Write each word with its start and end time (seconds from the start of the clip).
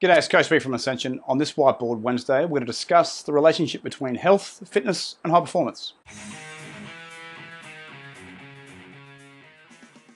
G'day, 0.00 0.16
it's 0.16 0.28
Coach 0.28 0.48
B 0.48 0.60
from 0.60 0.74
Ascension. 0.74 1.18
On 1.26 1.38
this 1.38 1.54
Whiteboard 1.54 1.98
Wednesday, 2.02 2.42
we're 2.42 2.50
going 2.50 2.60
to 2.60 2.66
discuss 2.66 3.20
the 3.20 3.32
relationship 3.32 3.82
between 3.82 4.14
health, 4.14 4.62
fitness, 4.64 5.16
and 5.24 5.32
high 5.32 5.40
performance. 5.40 5.94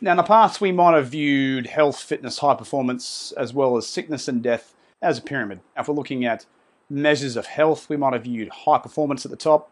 Now, 0.00 0.12
in 0.12 0.18
the 0.18 0.22
past, 0.22 0.60
we 0.60 0.71
might 0.71 0.95
have 0.95 1.08
viewed 1.08 1.66
health, 1.66 1.98
fitness, 1.98 2.38
high 2.38 2.54
performance, 2.54 3.32
as 3.37 3.53
well 3.53 3.76
as 3.76 3.88
sickness 3.88 4.29
and 4.29 4.40
death 4.40 4.72
as 5.03 5.18
a 5.18 5.21
pyramid. 5.21 5.58
If 5.77 5.89
we're 5.89 5.95
looking 5.95 6.25
at 6.25 6.46
measures 6.89 7.35
of 7.35 7.46
health, 7.46 7.89
we 7.89 7.96
might 7.96 8.12
have 8.12 8.23
viewed 8.23 8.51
high 8.51 8.79
performance 8.79 9.25
at 9.25 9.33
the 9.33 9.37
top, 9.37 9.69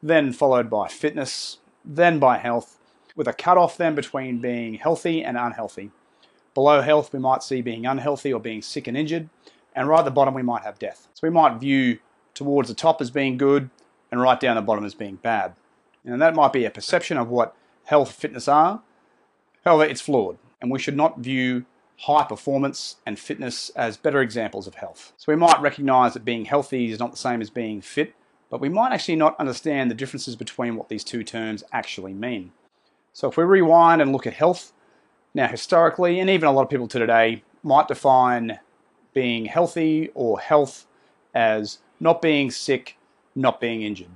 then 0.00 0.32
followed 0.32 0.70
by 0.70 0.86
fitness, 0.86 1.58
then 1.84 2.20
by 2.20 2.38
health, 2.38 2.78
with 3.16 3.26
a 3.26 3.32
cutoff 3.32 3.76
then 3.76 3.96
between 3.96 4.38
being 4.38 4.74
healthy 4.74 5.24
and 5.24 5.36
unhealthy. 5.36 5.90
Below 6.54 6.80
health, 6.80 7.12
we 7.12 7.18
might 7.18 7.42
see 7.42 7.62
being 7.62 7.86
unhealthy 7.86 8.32
or 8.32 8.40
being 8.40 8.62
sick 8.62 8.86
and 8.86 8.96
injured. 8.96 9.28
And 9.74 9.88
right 9.88 10.00
at 10.00 10.04
the 10.04 10.10
bottom, 10.10 10.34
we 10.34 10.42
might 10.42 10.62
have 10.62 10.78
death. 10.78 11.08
So 11.14 11.26
we 11.26 11.32
might 11.32 11.60
view 11.60 11.98
towards 12.34 12.68
the 12.68 12.74
top 12.74 13.00
as 13.00 13.10
being 13.10 13.36
good 13.36 13.70
and 14.10 14.20
right 14.20 14.38
down 14.38 14.56
the 14.56 14.62
bottom 14.62 14.84
as 14.84 14.94
being 14.94 15.16
bad. 15.16 15.54
And 16.04 16.20
that 16.20 16.34
might 16.34 16.52
be 16.52 16.64
a 16.64 16.70
perception 16.70 17.16
of 17.16 17.28
what 17.28 17.54
health 17.84 18.12
fitness 18.12 18.48
are. 18.48 18.82
However, 19.64 19.88
it's 19.88 20.00
flawed. 20.00 20.38
And 20.60 20.70
we 20.70 20.78
should 20.78 20.96
not 20.96 21.20
view 21.20 21.66
high 22.00 22.24
performance 22.24 22.96
and 23.04 23.18
fitness 23.18 23.70
as 23.70 23.96
better 23.96 24.20
examples 24.20 24.66
of 24.66 24.76
health. 24.76 25.12
So 25.18 25.30
we 25.30 25.36
might 25.36 25.60
recognize 25.60 26.14
that 26.14 26.24
being 26.24 26.46
healthy 26.46 26.90
is 26.90 26.98
not 26.98 27.10
the 27.10 27.16
same 27.16 27.42
as 27.42 27.50
being 27.50 27.82
fit, 27.82 28.14
but 28.48 28.60
we 28.60 28.70
might 28.70 28.92
actually 28.92 29.16
not 29.16 29.38
understand 29.38 29.90
the 29.90 29.94
differences 29.94 30.34
between 30.34 30.76
what 30.76 30.88
these 30.88 31.04
two 31.04 31.22
terms 31.22 31.62
actually 31.72 32.14
mean. 32.14 32.52
So 33.12 33.28
if 33.28 33.36
we 33.36 33.44
rewind 33.44 34.00
and 34.00 34.12
look 34.12 34.26
at 34.26 34.32
health, 34.32 34.72
now, 35.34 35.46
historically, 35.46 36.18
and 36.20 36.28
even 36.28 36.48
a 36.48 36.52
lot 36.52 36.62
of 36.62 36.70
people 36.70 36.88
to 36.88 36.98
today, 36.98 37.42
might 37.62 37.88
define 37.88 38.58
being 39.14 39.44
healthy 39.44 40.10
or 40.14 40.40
health 40.40 40.86
as 41.34 41.78
not 42.00 42.22
being 42.22 42.50
sick, 42.50 42.96
not 43.34 43.60
being 43.60 43.82
injured. 43.82 44.10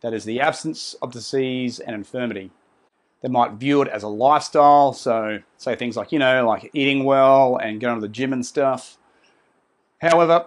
That 0.00 0.14
is 0.14 0.24
the 0.24 0.40
absence 0.40 0.94
of 1.02 1.12
disease 1.12 1.80
and 1.80 1.94
infirmity. 1.94 2.50
They 3.22 3.28
might 3.28 3.52
view 3.52 3.80
it 3.82 3.88
as 3.88 4.02
a 4.02 4.08
lifestyle, 4.08 4.92
so 4.92 5.40
say 5.56 5.76
things 5.76 5.96
like, 5.96 6.12
you 6.12 6.18
know, 6.18 6.46
like 6.46 6.70
eating 6.74 7.04
well 7.04 7.56
and 7.56 7.80
going 7.80 7.94
to 7.94 8.00
the 8.00 8.08
gym 8.08 8.32
and 8.32 8.44
stuff. 8.44 8.98
However, 10.00 10.46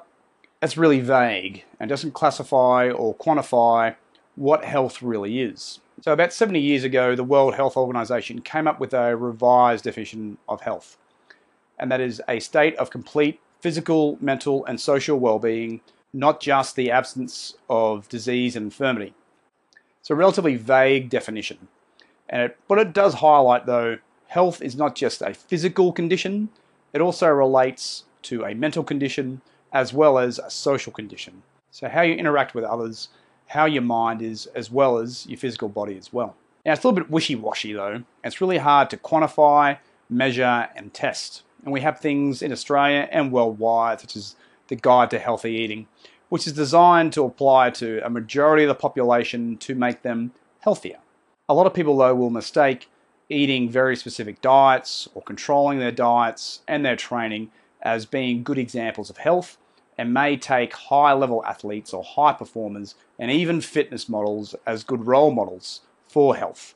that's 0.62 0.78
really 0.78 1.00
vague 1.00 1.66
and 1.80 1.90
doesn't 1.90 2.14
classify 2.14 2.90
or 2.90 3.16
quantify 3.16 3.96
what 4.36 4.64
health 4.64 5.02
really 5.02 5.42
is. 5.42 5.80
So 6.02 6.14
about 6.14 6.32
70 6.32 6.60
years 6.60 6.84
ago, 6.84 7.16
the 7.16 7.24
World 7.24 7.56
Health 7.56 7.76
Organization 7.76 8.42
came 8.42 8.68
up 8.68 8.80
with 8.80 8.94
a 8.94 9.16
revised 9.16 9.84
definition 9.84 10.38
of 10.48 10.62
health. 10.62 10.98
And 11.80 11.92
that 11.92 12.02
is 12.02 12.22
a 12.28 12.40
state 12.40 12.76
of 12.76 12.92
complete 12.92 13.40
physical, 13.62 14.18
mental, 14.22 14.64
and 14.66 14.80
social 14.80 15.20
well-being, 15.20 15.82
not 16.14 16.40
just 16.40 16.76
the 16.76 16.92
absence 16.92 17.56
of 17.68 18.08
disease 18.10 18.56
and 18.56 18.66
infirmity. 18.66 19.16
It's 20.00 20.12
a 20.12 20.16
relatively 20.16 20.56
vague 20.56 21.10
definition. 21.10 21.68
And 22.30 22.44
it, 22.44 22.58
but 22.68 22.78
it 22.78 22.94
does 22.94 23.16
highlight, 23.16 23.66
though, 23.66 23.98
health 24.28 24.62
is 24.62 24.76
not 24.76 24.96
just 24.96 25.22
a 25.22 25.34
physical 25.34 25.92
condition, 25.92 26.50
it 26.94 27.02
also 27.02 27.28
relates 27.28 28.04
to 28.24 28.44
a 28.46 28.54
mental 28.54 28.84
condition 28.84 29.42
as 29.74 29.94
well 29.94 30.20
as 30.20 30.40
a 30.40 30.50
social 30.50 30.92
condition. 30.92 31.44
So 31.72 31.90
how 31.90 32.02
you 32.02 32.14
interact 32.14 32.54
with 32.54 32.64
others 32.64 33.10
how 33.48 33.66
your 33.66 33.82
mind 33.82 34.22
is 34.22 34.46
as 34.48 34.70
well 34.70 34.98
as 34.98 35.26
your 35.28 35.38
physical 35.38 35.70
body 35.70 35.98
as 35.98 36.12
well. 36.12 36.36
Now, 36.66 36.74
it's 36.74 36.84
a 36.84 36.88
little 36.88 37.04
bit 37.04 37.12
wishy-washy 37.12 37.74
though. 37.74 38.04
It's 38.24 38.42
really 38.42 38.58
hard 38.58 38.90
to 38.90 38.98
quantify, 38.98 39.80
measure, 40.10 40.70
and 40.76 40.94
test. 40.94 41.44
And 41.64 41.74
we 41.74 41.82
have 41.82 42.00
things 42.00 42.42
in 42.42 42.52
Australia 42.52 43.08
and 43.12 43.32
worldwide, 43.32 44.02
such 44.02 44.16
as 44.16 44.36
the 44.68 44.76
Guide 44.76 45.10
to 45.12 45.20
Healthy 45.20 45.52
Eating, 45.52 45.88
which 46.30 46.46
is 46.46 46.54
designed 46.54 47.14
to 47.14 47.24
apply 47.24 47.70
to 47.72 48.06
a 48.06 48.10
majority 48.10 48.64
of 48.64 48.70
the 48.70 48.76
population 48.76 49.58
to 49.58 49.76
make 49.76 50.02
them 50.02 50.32
healthier. 50.60 51.00
A 51.50 51.54
lot 51.54 51.68
of 51.68 51.74
people, 51.74 51.98
though, 51.98 52.16
will 52.16 52.30
mistake 52.30 52.90
eating 53.30 53.70
very 53.70 53.96
specific 53.96 54.42
diets 54.42 55.08
or 55.14 55.22
controlling 55.22 55.80
their 55.80 55.92
diets 55.92 56.62
and 56.68 56.86
their 56.86 56.96
training 56.96 57.50
as 57.82 58.06
being 58.06 58.44
good 58.44 58.58
examples 58.58 59.10
of 59.10 59.18
health 59.18 59.58
and 59.98 60.14
may 60.14 60.38
take 60.38 60.74
high 60.74 61.14
level 61.14 61.44
athletes 61.46 61.94
or 61.94 62.04
high 62.04 62.34
performers 62.34 62.96
and 63.18 63.32
even 63.32 63.62
fitness 63.62 64.08
models 64.08 64.56
as 64.66 64.84
good 64.84 65.08
role 65.08 65.32
models 65.32 65.82
for 66.08 66.36
health. 66.36 66.76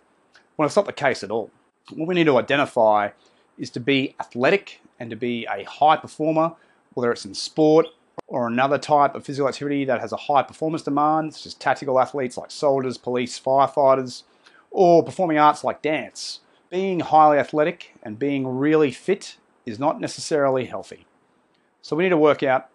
Well, 0.58 0.66
it's 0.66 0.76
not 0.76 0.86
the 0.86 0.94
case 0.94 1.24
at 1.24 1.32
all. 1.32 1.52
What 1.94 2.08
we 2.08 2.16
need 2.16 2.26
to 2.26 2.38
identify 2.38 3.10
is 3.58 3.70
to 3.72 3.80
be 3.80 4.16
athletic 4.20 4.82
and 5.00 5.10
to 5.10 5.16
be 5.16 5.46
a 5.46 5.64
high 5.64 5.98
performer, 5.98 6.54
whether 6.94 7.12
it's 7.12 7.26
in 7.26 7.34
sport 7.34 7.88
or 8.28 8.48
another 8.48 8.78
type 8.78 9.14
of 9.14 9.26
physical 9.26 9.48
activity 9.48 9.86
that 9.86 10.00
has 10.00 10.12
a 10.12 10.18
high 10.18 10.44
performance 10.44 10.84
demand, 10.84 11.34
such 11.34 11.46
as 11.46 11.54
tactical 11.54 12.00
athletes 12.00 12.38
like 12.38 12.52
soldiers, 12.52 12.98
police, 12.98 13.40
firefighters, 13.40 14.24
or 14.72 15.04
performing 15.04 15.38
arts 15.38 15.64
like 15.64 15.82
dance. 15.82 16.40
Being 16.70 17.02
highly 17.02 17.38
athletic 17.38 17.94
and 18.02 18.18
being 18.18 18.48
really 18.48 18.92
fit 18.92 19.38
is 19.66 19.80
not 19.80 20.00
necessarily 20.00 20.66
healthy. 20.66 21.06
So 21.82 21.96
we 21.96 22.04
need 22.04 22.10
to 22.10 22.18
work 22.18 22.42
out 22.44 22.70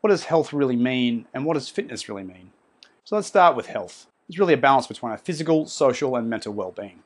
what 0.00 0.10
does 0.10 0.24
health 0.24 0.52
really 0.52 0.76
mean 0.76 1.26
and 1.34 1.44
what 1.44 1.54
does 1.54 1.68
fitness 1.68 2.08
really 2.08 2.24
mean? 2.24 2.50
So 3.04 3.16
let's 3.16 3.28
start 3.28 3.56
with 3.56 3.66
health. 3.66 4.06
It's 4.28 4.38
really 4.38 4.54
a 4.54 4.58
balance 4.58 4.86
between 4.86 5.12
our 5.12 5.18
physical, 5.18 5.66
social, 5.66 6.16
and 6.16 6.30
mental 6.30 6.52
well-being. 6.52 7.00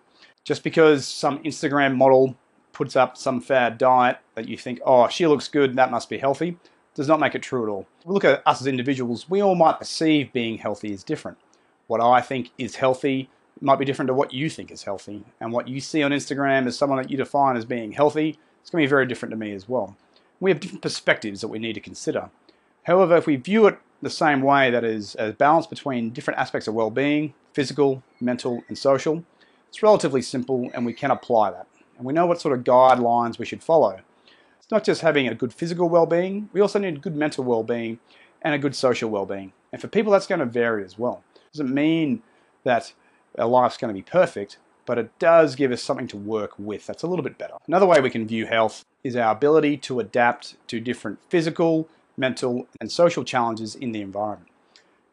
Just 0.45 0.63
because 0.63 1.07
some 1.07 1.43
Instagram 1.43 1.97
model 1.97 2.37
puts 2.73 2.97
up 2.97 3.17
some 3.17 3.41
fad 3.41 3.79
diet 3.79 4.19
that 4.35 4.49
you 4.49 4.59
think, 4.59 4.81
oh, 4.85 5.09
she 5.09 5.27
looks 5.27 5.49
good, 5.49 5.75
that 5.77 5.91
must 5.91 6.11
be 6.11 6.19
healthy, 6.19 6.59
does 6.95 7.09
not 7.09 7.21
make 7.21 7.35
it 7.35 7.43
true 7.43 7.65
at 7.65 7.71
all. 7.71 7.87
We 8.05 8.13
look 8.13 8.25
at 8.25 8.43
us 8.47 8.61
as 8.61 8.67
individuals, 8.67 9.31
we 9.31 9.41
all 9.41 9.55
might 9.55 9.79
perceive 9.79 10.33
being 10.33 10.59
healthy 10.59 10.93
as 10.93 11.03
different. 11.03 11.39
What 11.87 12.01
I 12.03 12.21
think 12.21 12.51
is 12.59 12.77
healthy 12.77 13.31
might 13.61 13.79
be 13.79 13.85
different 13.85 14.09
to 14.09 14.15
what 14.15 14.35
you 14.35 14.51
think 14.51 14.71
is 14.71 14.83
healthy. 14.83 15.25
And 15.41 15.53
what 15.53 15.69
you 15.69 15.81
see 15.81 16.03
on 16.03 16.11
Instagram 16.11 16.67
as 16.67 16.77
someone 16.77 17.01
that 17.01 17.11
you 17.11 17.17
define 17.17 17.57
as 17.57 17.65
being 17.65 17.93
healthy, 17.93 18.39
it's 18.61 18.71
going 18.71 18.83
to 18.83 18.87
be 18.87 18.91
very 18.91 19.07
different 19.07 19.31
to 19.31 19.37
me 19.37 19.53
as 19.53 19.69
well. 19.69 19.97
We 20.41 20.51
have 20.51 20.61
different 20.61 20.83
perspectives 20.83 21.41
that 21.41 21.49
we 21.49 21.59
need 21.59 21.75
to 21.75 21.81
consider. 21.81 22.31
However, 22.85 23.17
if 23.17 23.27
we 23.27 23.37
view 23.37 23.67
it 23.67 23.79
the 24.03 24.11
same 24.11 24.43
way, 24.43 24.71
that 24.71 24.85
is, 24.85 25.17
a 25.19 25.33
balance 25.33 25.67
between 25.67 26.11
different 26.11 26.39
aspects 26.39 26.69
of 26.69 26.75
well-being, 26.75 27.35
physical, 27.53 28.03
mental, 28.21 28.63
and 28.69 28.77
social, 28.77 29.25
it's 29.69 29.83
relatively 29.83 30.23
simple 30.23 30.71
and 30.75 30.87
we 30.87 30.93
can 30.93 31.11
apply 31.11 31.51
that. 31.51 31.67
And 31.97 32.07
we 32.07 32.13
know 32.13 32.27
what 32.27 32.41
sort 32.41 32.57
of 32.57 32.65
guidelines 32.65 33.39
we 33.39 33.47
should 33.47 33.63
follow. 33.63 34.01
It's 34.59 34.71
not 34.71 34.85
just 34.85 35.01
having 35.01 35.29
a 35.29 35.35
good 35.35 35.53
physical 35.53 35.89
well-being, 35.89 36.49
we 36.53 36.61
also 36.61 36.79
need 36.79 37.03
good 37.03 37.17
mental 37.17 37.45
well-being 37.45 37.99
and 38.43 38.55
a 38.55 38.59
good 38.59 38.75
social 38.75 39.11
well-being. 39.11 39.53
And 39.73 39.81
for 39.81 39.89
people, 39.89 40.13
that's 40.13 40.27
going 40.27 40.41
to 40.41 40.47
vary 40.47 40.85
as 40.85 40.99
well. 40.99 41.23
It 41.35 41.59
doesn't 41.59 41.75
mean 41.75 42.23
that 42.65 42.93
our 43.39 43.47
life's 43.47 43.77
going 43.77 43.89
to 43.89 43.99
be 43.99 44.03
perfect, 44.03 44.59
but 44.87 44.99
it 44.99 45.19
does 45.19 45.57
give 45.57 45.73
us 45.73 45.83
something 45.83 46.07
to 46.09 46.17
work 46.17 46.53
with 46.59 46.87
that's 46.87 47.03
a 47.03 47.07
little 47.07 47.23
bit 47.23 47.39
better. 47.39 47.55
Another 47.67 47.87
way 47.87 48.01
we 48.01 48.11
can 48.11 48.27
view 48.27 48.47
health 48.47 48.85
is 49.03 49.17
our 49.17 49.33
ability 49.33 49.79
to 49.79 50.01
adapt 50.01 50.57
to 50.69 50.81
different 50.81 51.19
physical, 51.29 51.89
mental, 52.17 52.67
and 52.81 52.91
social 52.91 53.25
challenges 53.25 53.75
in 53.75 53.93
the 53.93 54.01
environment. 54.01 54.51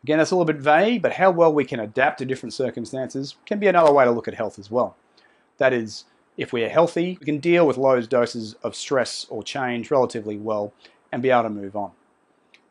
Again, 0.04 0.18
that's 0.18 0.32
a 0.32 0.36
little 0.36 0.52
bit 0.52 0.62
vague, 0.62 1.02
but 1.02 1.14
how 1.14 1.30
well 1.30 1.54
we 1.54 1.66
can 1.66 1.80
adapt 1.80 2.20
to 2.20 2.26
different 2.26 2.54
circumstances 2.54 3.36
can 3.46 3.60
be 3.60 3.68
another 3.68 3.94
way 3.94 4.04
to 4.04 4.12
look 4.12 4.28
at 4.28 4.34
health 4.34 4.58
as 4.58 4.72
well. 4.72 4.96
That 5.58 5.74
is, 5.74 6.06
if 6.38 6.52
we 6.52 6.64
are 6.64 6.70
healthy, 6.70 7.18
we 7.20 7.26
can 7.26 7.38
deal 7.40 7.68
with 7.68 7.78
low 7.78 8.02
doses 8.02 8.56
of 8.64 8.76
stress 8.76 9.28
or 9.30 9.44
change 9.44 9.92
relatively 9.92 10.38
well 10.38 10.74
and 11.12 11.22
be 11.22 11.30
able 11.30 11.44
to 11.44 11.50
move 11.50 11.76
on. 11.76 11.92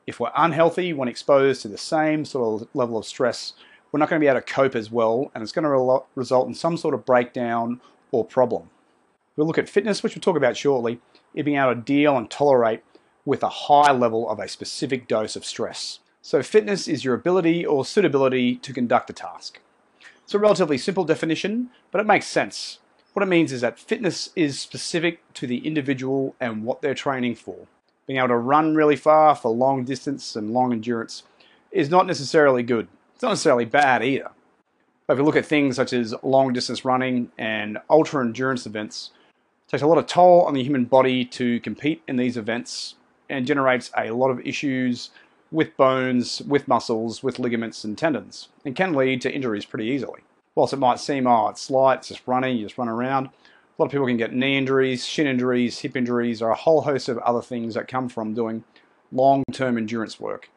If 0.06 0.18
we're 0.18 0.32
unhealthy 0.36 0.92
when 0.92 1.08
exposed 1.08 1.62
to 1.62 1.68
the 1.68 1.78
same 1.78 2.24
sort 2.24 2.62
of 2.62 2.68
level 2.74 2.98
of 2.98 3.06
stress, 3.06 3.52
we're 3.92 4.00
not 4.00 4.08
going 4.08 4.18
to 4.20 4.24
be 4.24 4.28
able 4.28 4.40
to 4.40 4.46
cope 4.46 4.74
as 4.74 4.90
well, 4.90 5.30
and 5.34 5.42
it's 5.42 5.52
going 5.52 5.64
to 5.64 6.04
result 6.16 6.48
in 6.48 6.54
some 6.54 6.76
sort 6.76 6.94
of 6.94 7.06
breakdown 7.06 7.80
or 8.10 8.24
problem. 8.24 8.70
We'll 9.36 9.46
look 9.46 9.58
at 9.58 9.68
fitness, 9.68 10.02
which 10.02 10.16
we'll 10.16 10.20
talk 10.20 10.36
about 10.36 10.56
shortly, 10.56 11.00
it 11.34 11.44
being 11.44 11.58
able 11.58 11.74
to 11.74 11.80
deal 11.80 12.16
and 12.16 12.28
tolerate 12.28 12.82
with 13.30 13.44
a 13.44 13.48
high 13.48 13.92
level 13.92 14.28
of 14.28 14.40
a 14.40 14.48
specific 14.48 15.06
dose 15.06 15.36
of 15.36 15.44
stress. 15.44 16.00
So 16.20 16.42
fitness 16.42 16.88
is 16.88 17.04
your 17.04 17.14
ability 17.14 17.64
or 17.64 17.84
suitability 17.84 18.56
to 18.56 18.72
conduct 18.72 19.08
a 19.08 19.12
task. 19.12 19.60
It's 20.24 20.34
a 20.34 20.38
relatively 20.40 20.76
simple 20.76 21.04
definition, 21.04 21.70
but 21.92 22.00
it 22.00 22.08
makes 22.08 22.26
sense. 22.26 22.80
What 23.12 23.22
it 23.22 23.28
means 23.28 23.52
is 23.52 23.60
that 23.60 23.78
fitness 23.78 24.30
is 24.34 24.58
specific 24.58 25.20
to 25.34 25.46
the 25.46 25.58
individual 25.58 26.34
and 26.40 26.64
what 26.64 26.82
they're 26.82 26.92
training 26.92 27.36
for. 27.36 27.68
Being 28.08 28.18
able 28.18 28.30
to 28.30 28.36
run 28.36 28.74
really 28.74 28.96
far 28.96 29.36
for 29.36 29.52
long 29.52 29.84
distance 29.84 30.34
and 30.34 30.50
long 30.50 30.72
endurance 30.72 31.22
is 31.70 31.88
not 31.88 32.08
necessarily 32.08 32.64
good. 32.64 32.88
It's 33.14 33.22
not 33.22 33.28
necessarily 33.28 33.64
bad 33.64 34.02
either. 34.02 34.32
But 35.06 35.12
if 35.12 35.18
you 35.20 35.24
look 35.24 35.36
at 35.36 35.46
things 35.46 35.76
such 35.76 35.92
as 35.92 36.16
long 36.24 36.52
distance 36.52 36.84
running 36.84 37.30
and 37.38 37.78
ultra 37.88 38.24
endurance 38.24 38.66
events, 38.66 39.12
it 39.68 39.70
takes 39.70 39.84
a 39.84 39.86
lot 39.86 39.98
of 39.98 40.08
toll 40.08 40.42
on 40.42 40.54
the 40.54 40.64
human 40.64 40.84
body 40.84 41.24
to 41.26 41.60
compete 41.60 42.02
in 42.08 42.16
these 42.16 42.36
events 42.36 42.96
and 43.30 43.46
generates 43.46 43.90
a 43.96 44.10
lot 44.10 44.30
of 44.30 44.40
issues 44.46 45.10
with 45.50 45.76
bones, 45.76 46.42
with 46.42 46.68
muscles, 46.68 47.22
with 47.22 47.38
ligaments 47.38 47.84
and 47.84 47.96
tendons, 47.96 48.48
and 48.64 48.76
can 48.76 48.92
lead 48.92 49.20
to 49.22 49.32
injuries 49.32 49.64
pretty 49.64 49.86
easily. 49.86 50.20
Whilst 50.54 50.72
it 50.72 50.78
might 50.78 51.00
seem, 51.00 51.26
oh, 51.26 51.48
it's 51.48 51.70
light, 51.70 51.98
it's 51.98 52.08
just 52.08 52.26
running, 52.26 52.56
you 52.56 52.64
just 52.64 52.78
run 52.78 52.88
around, 52.88 53.26
a 53.26 53.30
lot 53.78 53.86
of 53.86 53.92
people 53.92 54.06
can 54.06 54.16
get 54.16 54.34
knee 54.34 54.58
injuries, 54.58 55.06
shin 55.06 55.26
injuries, 55.26 55.78
hip 55.78 55.96
injuries, 55.96 56.42
or 56.42 56.50
a 56.50 56.54
whole 56.54 56.82
host 56.82 57.08
of 57.08 57.18
other 57.18 57.40
things 57.40 57.74
that 57.74 57.88
come 57.88 58.08
from 58.08 58.34
doing 58.34 58.62
long-term 59.10 59.78
endurance 59.78 60.20
work. 60.20 60.50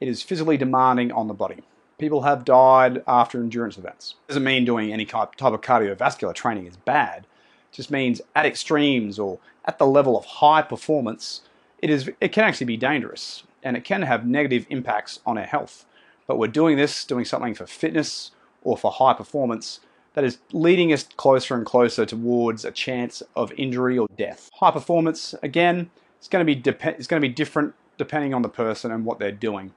It 0.00 0.06
is 0.06 0.22
physically 0.22 0.56
demanding 0.56 1.10
on 1.10 1.26
the 1.26 1.34
body. 1.34 1.64
People 1.98 2.22
have 2.22 2.44
died 2.44 3.02
after 3.08 3.40
endurance 3.40 3.76
events. 3.76 4.14
It 4.24 4.28
doesn't 4.28 4.44
mean 4.44 4.64
doing 4.64 4.92
any 4.92 5.04
type 5.04 5.34
of 5.40 5.60
cardiovascular 5.60 6.32
training 6.32 6.66
is 6.66 6.76
bad. 6.76 7.26
It 7.72 7.76
just 7.76 7.90
means 7.90 8.20
at 8.36 8.46
extremes 8.46 9.18
or 9.18 9.40
at 9.64 9.78
the 9.78 9.86
level 9.86 10.16
of 10.16 10.24
high 10.24 10.62
performance, 10.62 11.40
it 11.80 11.90
is 11.90 12.10
it 12.20 12.32
can 12.32 12.44
actually 12.44 12.66
be 12.66 12.76
dangerous 12.76 13.44
and 13.62 13.76
it 13.76 13.84
can 13.84 14.02
have 14.02 14.26
negative 14.26 14.66
impacts 14.70 15.20
on 15.26 15.38
our 15.38 15.44
health. 15.44 15.84
But 16.26 16.38
we're 16.38 16.48
doing 16.48 16.76
this, 16.76 17.04
doing 17.04 17.24
something 17.24 17.54
for 17.54 17.66
fitness 17.66 18.32
or 18.62 18.76
for 18.76 18.90
high 18.90 19.14
performance 19.14 19.80
that 20.14 20.24
is 20.24 20.38
leading 20.52 20.92
us 20.92 21.04
closer 21.16 21.54
and 21.54 21.64
closer 21.64 22.04
towards 22.04 22.64
a 22.64 22.70
chance 22.70 23.22
of 23.36 23.52
injury 23.56 23.98
or 23.98 24.08
death. 24.16 24.50
High 24.54 24.70
performance, 24.70 25.34
again, 25.42 25.90
it's 26.18 26.28
going 26.28 26.44
to 26.44 26.54
be 26.54 26.70
it's 26.70 27.06
going 27.06 27.22
to 27.22 27.28
be 27.28 27.32
different 27.32 27.74
depending 27.96 28.34
on 28.34 28.42
the 28.42 28.48
person 28.48 28.90
and 28.90 29.04
what 29.04 29.18
they're 29.18 29.32
doing. 29.32 29.72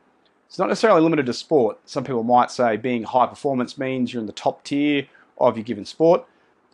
It's 0.48 0.59
not 0.59 0.68
necessarily 0.68 1.01
limited 1.01 1.27
to 1.27 1.33
sport. 1.33 1.80
Some 1.86 2.03
people 2.03 2.24
might 2.24 2.51
say 2.51 2.75
being 2.75 3.03
high 3.03 3.27
performance 3.27 3.77
means 3.77 4.13
you're 4.13 4.19
in 4.19 4.27
the 4.27 4.33
top 4.33 4.63
tier 4.63 5.07
of 5.38 5.57
your 5.57 5.63
given 5.63 5.86
sport. 5.86 6.25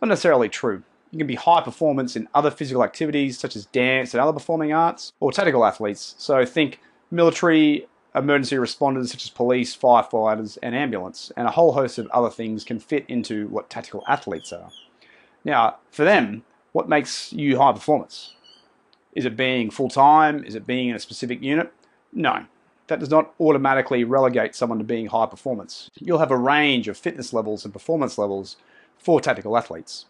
Not 0.02 0.08
necessarily 0.08 0.48
true. 0.48 0.82
You 1.10 1.18
can 1.18 1.26
be 1.26 1.36
high 1.36 1.62
performance 1.62 2.16
in 2.16 2.28
other 2.34 2.50
physical 2.50 2.84
activities 2.84 3.38
such 3.38 3.56
as 3.56 3.66
dance 3.66 4.12
and 4.12 4.20
other 4.20 4.32
performing 4.32 4.72
arts 4.72 5.12
or 5.20 5.32
tactical 5.32 5.64
athletes. 5.64 6.14
So 6.18 6.44
think 6.44 6.80
military, 7.10 7.86
emergency 8.14 8.56
responders 8.56 9.08
such 9.08 9.24
as 9.24 9.30
police, 9.30 9.76
firefighters 9.76 10.58
and 10.62 10.74
ambulance 10.74 11.32
and 11.36 11.46
a 11.46 11.52
whole 11.52 11.72
host 11.72 11.98
of 11.98 12.06
other 12.08 12.30
things 12.30 12.64
can 12.64 12.78
fit 12.78 13.04
into 13.08 13.48
what 13.48 13.70
tactical 13.70 14.04
athletes 14.06 14.52
are. 14.52 14.70
Now, 15.44 15.76
for 15.90 16.04
them, 16.04 16.44
what 16.72 16.88
makes 16.88 17.32
you 17.32 17.58
high 17.58 17.72
performance? 17.72 18.34
Is 19.14 19.24
it 19.24 19.36
being 19.36 19.70
full-time? 19.70 20.44
Is 20.44 20.54
it 20.54 20.66
being 20.66 20.88
in 20.88 20.96
a 20.96 21.00
specific 21.00 21.42
unit? 21.42 21.72
No, 22.12 22.44
that 22.88 23.00
does 23.00 23.10
not 23.10 23.32
automatically 23.40 24.04
relegate 24.04 24.54
someone 24.54 24.78
to 24.78 24.84
being 24.84 25.06
high 25.06 25.26
performance. 25.26 25.90
You'll 25.98 26.18
have 26.18 26.30
a 26.30 26.36
range 26.36 26.88
of 26.88 26.98
fitness 26.98 27.32
levels 27.32 27.64
and 27.64 27.72
performance 27.72 28.18
levels 28.18 28.56
for 28.98 29.20
tactical 29.20 29.56
athletes. 29.56 30.06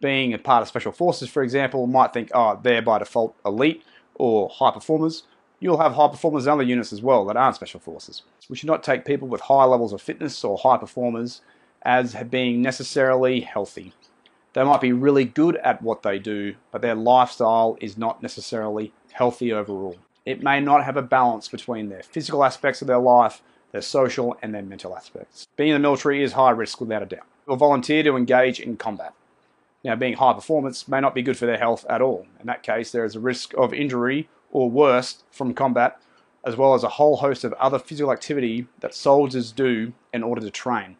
Being 0.00 0.32
a 0.32 0.38
part 0.38 0.62
of 0.62 0.68
special 0.68 0.92
forces, 0.92 1.28
for 1.28 1.42
example, 1.42 1.86
might 1.86 2.12
think, 2.12 2.30
oh, 2.34 2.58
they're 2.62 2.82
by 2.82 2.98
default 2.98 3.36
elite 3.44 3.82
or 4.14 4.48
high 4.48 4.70
performers. 4.70 5.24
You'll 5.58 5.80
have 5.80 5.94
high 5.94 6.08
performers 6.08 6.46
in 6.46 6.52
other 6.52 6.62
units 6.62 6.92
as 6.92 7.02
well 7.02 7.24
that 7.26 7.36
aren't 7.36 7.56
special 7.56 7.80
forces. 7.80 8.22
We 8.48 8.56
should 8.56 8.66
not 8.66 8.82
take 8.82 9.04
people 9.04 9.28
with 9.28 9.42
high 9.42 9.64
levels 9.64 9.92
of 9.92 10.00
fitness 10.00 10.42
or 10.42 10.56
high 10.56 10.78
performers 10.78 11.42
as 11.82 12.14
being 12.30 12.62
necessarily 12.62 13.40
healthy. 13.40 13.92
They 14.54 14.64
might 14.64 14.80
be 14.80 14.92
really 14.92 15.24
good 15.24 15.56
at 15.56 15.82
what 15.82 16.02
they 16.02 16.18
do, 16.18 16.54
but 16.70 16.82
their 16.82 16.94
lifestyle 16.94 17.76
is 17.80 17.98
not 17.98 18.22
necessarily 18.22 18.92
healthy 19.12 19.52
overall 19.52 19.96
it 20.30 20.42
may 20.42 20.60
not 20.60 20.84
have 20.84 20.96
a 20.96 21.02
balance 21.02 21.48
between 21.48 21.88
their 21.88 22.02
physical 22.02 22.44
aspects 22.44 22.80
of 22.80 22.88
their 22.88 22.98
life, 22.98 23.42
their 23.72 23.80
social, 23.80 24.36
and 24.42 24.54
their 24.54 24.62
mental 24.62 24.96
aspects. 24.96 25.46
Being 25.56 25.70
in 25.70 25.74
the 25.74 25.80
military 25.80 26.22
is 26.22 26.32
high 26.32 26.50
risk 26.50 26.80
without 26.80 27.02
a 27.02 27.06
doubt. 27.06 27.26
You'll 27.46 27.56
volunteer 27.56 28.02
to 28.02 28.16
engage 28.16 28.60
in 28.60 28.76
combat. 28.76 29.14
Now, 29.82 29.96
being 29.96 30.14
high 30.14 30.34
performance 30.34 30.86
may 30.88 31.00
not 31.00 31.14
be 31.14 31.22
good 31.22 31.38
for 31.38 31.46
their 31.46 31.58
health 31.58 31.86
at 31.88 32.02
all. 32.02 32.26
In 32.38 32.46
that 32.46 32.62
case, 32.62 32.92
there 32.92 33.04
is 33.04 33.16
a 33.16 33.20
risk 33.20 33.54
of 33.56 33.72
injury 33.72 34.28
or 34.52 34.68
worse 34.68 35.24
from 35.30 35.54
combat, 35.54 36.00
as 36.44 36.56
well 36.56 36.74
as 36.74 36.84
a 36.84 36.88
whole 36.88 37.16
host 37.16 37.44
of 37.44 37.52
other 37.54 37.78
physical 37.78 38.12
activity 38.12 38.66
that 38.80 38.94
soldiers 38.94 39.52
do 39.52 39.92
in 40.12 40.22
order 40.22 40.40
to 40.42 40.50
train. 40.50 40.96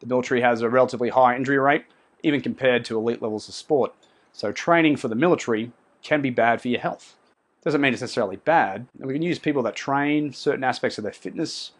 The 0.00 0.06
military 0.06 0.40
has 0.40 0.62
a 0.62 0.70
relatively 0.70 1.10
high 1.10 1.36
injury 1.36 1.58
rate, 1.58 1.84
even 2.22 2.40
compared 2.40 2.84
to 2.86 2.96
elite 2.96 3.22
levels 3.22 3.48
of 3.48 3.54
sport. 3.54 3.94
So 4.32 4.50
training 4.50 4.96
for 4.96 5.08
the 5.08 5.14
military 5.14 5.72
can 6.02 6.22
be 6.22 6.30
bad 6.30 6.60
for 6.60 6.68
your 6.68 6.80
health. 6.80 7.16
Doesn't 7.62 7.80
mean 7.80 7.92
it's 7.92 8.02
necessarily 8.02 8.36
bad. 8.36 8.86
We 8.98 9.12
can 9.12 9.22
use 9.22 9.38
people 9.38 9.62
that 9.62 9.76
train 9.76 10.32
certain 10.32 10.64
aspects 10.64 10.98
of 10.98 11.04
their 11.04 11.12
fitness, 11.12 11.72